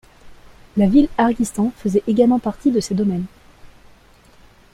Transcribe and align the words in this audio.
La 0.77 0.87
ville 0.87 1.09
Argistan 1.19 1.71
faisait 1.77 2.01
également 2.07 2.39
partie 2.39 2.71
de 2.71 2.79
ses 2.79 2.95
domaines. 2.95 3.25